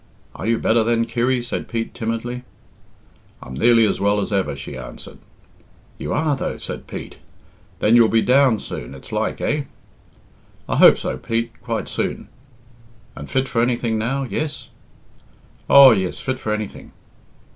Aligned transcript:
"Are 0.33 0.47
you 0.47 0.57
better, 0.57 0.83
then, 0.83 1.05
Kirry?" 1.05 1.43
said 1.43 1.67
Pete 1.67 1.93
timidly. 1.93 2.43
"I'm 3.39 3.53
nearly 3.53 3.85
as 3.85 3.99
well 3.99 4.19
as 4.19 4.33
ever," 4.33 4.55
she 4.55 4.75
answered. 4.75 5.19
"You 5.99 6.11
are, 6.11 6.35
though?" 6.35 6.57
said 6.57 6.87
Pete. 6.87 7.19
"Then 7.77 7.95
you'll 7.95 8.07
be 8.07 8.23
down 8.23 8.59
soon, 8.59 8.95
it's 8.95 9.11
like, 9.11 9.39
eh?" 9.41 9.65
"I 10.67 10.77
hope 10.77 10.97
so, 10.97 11.19
Pete 11.19 11.51
quite 11.61 11.87
soon." 11.87 12.29
"And 13.15 13.29
fit 13.29 13.47
for 13.47 13.61
anything, 13.61 13.99
now 13.99 14.23
yes?" 14.23 14.71
"Oh, 15.69 15.91
yes, 15.91 16.17
fit 16.19 16.39
for 16.39 16.51
anything." 16.51 16.93